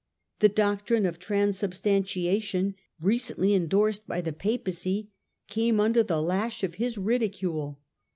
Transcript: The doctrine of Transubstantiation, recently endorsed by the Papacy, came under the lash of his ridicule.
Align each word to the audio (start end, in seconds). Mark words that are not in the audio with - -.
The 0.39 0.49
doctrine 0.49 1.05
of 1.05 1.19
Transubstantiation, 1.19 2.73
recently 2.99 3.53
endorsed 3.53 4.07
by 4.07 4.19
the 4.19 4.33
Papacy, 4.33 5.11
came 5.47 5.79
under 5.79 6.01
the 6.01 6.19
lash 6.19 6.63
of 6.63 6.73
his 6.81 6.97
ridicule. 6.97 7.79